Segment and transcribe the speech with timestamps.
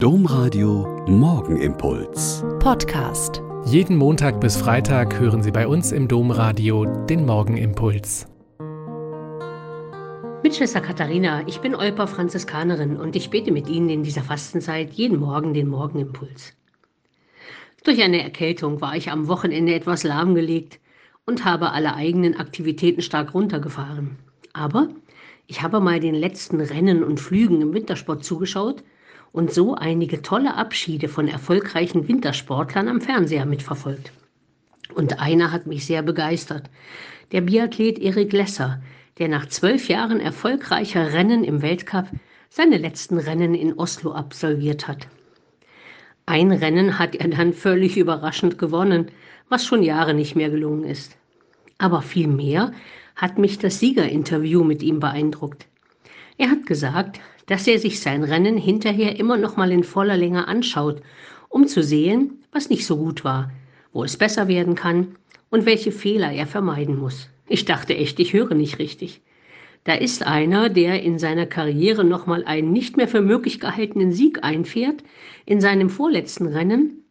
[0.00, 2.44] Domradio Morgenimpuls.
[2.60, 3.42] Podcast.
[3.64, 8.28] Jeden Montag bis Freitag hören Sie bei uns im Domradio den Morgenimpuls.
[10.44, 14.92] Mit Schwester Katharina, ich bin Olper Franziskanerin und ich bete mit Ihnen in dieser Fastenzeit
[14.92, 16.54] jeden Morgen den Morgenimpuls.
[17.82, 20.78] Durch eine Erkältung war ich am Wochenende etwas lahmgelegt
[21.26, 24.16] und habe alle eigenen Aktivitäten stark runtergefahren.
[24.52, 24.90] Aber
[25.48, 28.84] ich habe mal den letzten Rennen und Flügen im Wintersport zugeschaut
[29.32, 34.12] und so einige tolle Abschiede von erfolgreichen Wintersportlern am Fernseher mitverfolgt.
[34.94, 36.70] Und einer hat mich sehr begeistert.
[37.32, 38.80] Der Biathlet Erik Lesser,
[39.18, 42.06] der nach zwölf Jahren erfolgreicher Rennen im Weltcup
[42.48, 45.08] seine letzten Rennen in Oslo absolviert hat.
[46.26, 49.10] Ein Rennen hat er dann völlig überraschend gewonnen,
[49.48, 51.16] was schon Jahre nicht mehr gelungen ist.
[51.78, 52.72] Aber viel mehr
[53.16, 55.66] hat mich das Siegerinterview mit ihm beeindruckt.
[56.38, 60.46] Er hat gesagt, dass er sich sein Rennen hinterher immer noch mal in voller Länge
[60.46, 61.02] anschaut,
[61.48, 63.50] um zu sehen, was nicht so gut war,
[63.92, 65.16] wo es besser werden kann
[65.50, 67.28] und welche Fehler er vermeiden muss.
[67.48, 69.20] Ich dachte echt, ich höre nicht richtig.
[69.82, 74.12] Da ist einer, der in seiner Karriere noch mal einen nicht mehr für möglich gehaltenen
[74.12, 75.02] Sieg einfährt
[75.44, 77.04] in seinem vorletzten Rennen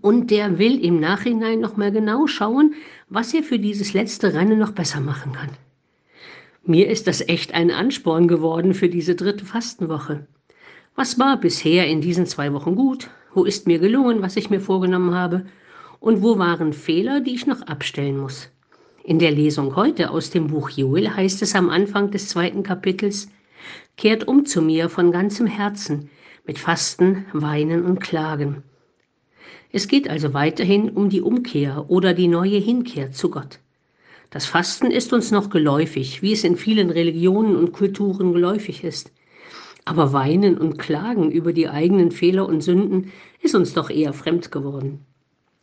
[0.00, 2.74] und der will im Nachhinein noch mal genau schauen,
[3.08, 5.50] was er für dieses letzte Rennen noch besser machen kann.
[6.66, 10.26] Mir ist das echt ein Ansporn geworden für diese dritte Fastenwoche.
[10.94, 13.10] Was war bisher in diesen zwei Wochen gut?
[13.34, 15.44] Wo ist mir gelungen, was ich mir vorgenommen habe?
[16.00, 18.48] Und wo waren Fehler, die ich noch abstellen muss?
[19.02, 23.28] In der Lesung heute aus dem Buch Joel heißt es am Anfang des zweiten Kapitels,
[23.98, 26.08] Kehrt um zu mir von ganzem Herzen,
[26.46, 28.62] mit Fasten, Weinen und Klagen.
[29.70, 33.58] Es geht also weiterhin um die Umkehr oder die neue Hinkehr zu Gott.
[34.34, 39.12] Das Fasten ist uns noch geläufig, wie es in vielen Religionen und Kulturen geläufig ist.
[39.84, 43.12] Aber Weinen und Klagen über die eigenen Fehler und Sünden
[43.42, 45.06] ist uns doch eher fremd geworden.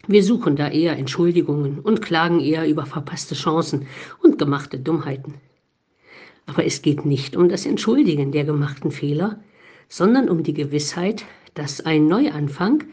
[0.07, 3.87] Wir suchen da eher Entschuldigungen und klagen eher über verpasste Chancen
[4.23, 5.33] und gemachte Dummheiten.
[6.45, 9.43] Aber es geht nicht um das Entschuldigen der gemachten Fehler,
[9.89, 12.85] sondern um die Gewissheit, dass ein Neuanfang,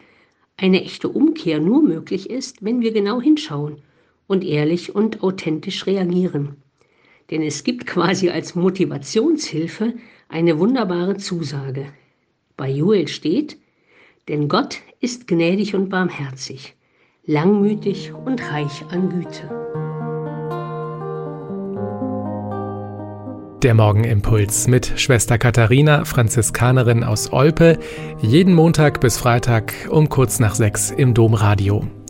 [0.56, 3.81] eine echte Umkehr nur möglich ist, wenn wir genau hinschauen
[4.28, 6.56] und ehrlich und authentisch reagieren.
[7.33, 9.94] Denn es gibt quasi als Motivationshilfe
[10.28, 11.87] eine wunderbare Zusage.
[12.56, 13.56] Bei Joel steht,
[14.28, 16.77] denn Gott ist gnädig und barmherzig,
[17.25, 19.50] langmütig und reich an Güte.
[23.62, 27.81] Der Morgenimpuls mit Schwester Katharina, Franziskanerin aus Olpe,
[28.21, 31.84] jeden Montag bis Freitag um kurz nach sechs im Domradio.